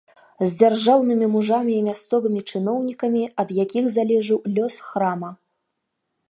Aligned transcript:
З 0.43 0.45
дзяржаўнымі 0.59 1.27
мужамі 1.33 1.73
і 1.79 1.83
мясцовымі 1.87 2.41
чыноўнікамі, 2.51 3.21
ад 3.45 3.53
якіх 3.63 3.85
залежаў 3.97 4.39
лёс 4.57 4.75
храма. 4.89 5.31